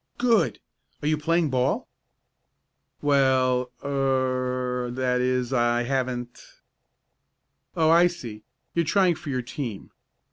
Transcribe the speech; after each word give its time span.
"Good! 0.17 0.59
Are 1.03 1.07
you 1.07 1.15
playing 1.15 1.51
ball?" 1.51 1.87
"Well 3.03 3.69
er 3.85 4.87
I 4.87 4.95
that 4.95 5.21
is 5.21 5.53
I 5.53 5.83
haven't" 5.83 6.41
"Oh, 7.77 7.91
I 7.91 8.07
see. 8.07 8.41
You're 8.73 8.83
trying 8.83 9.13
for 9.13 9.29
your 9.29 9.43
team. 9.43 9.91